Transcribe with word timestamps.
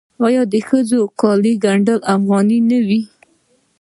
آیا 0.25 0.41
د 0.53 0.55
ښځو 0.67 0.99
کالي 1.21 1.53
ګنډ 1.63 1.87
افغاني 2.15 2.59
نه 2.69 2.79
وي؟ 2.87 3.01